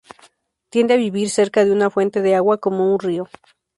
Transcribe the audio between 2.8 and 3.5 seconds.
un río.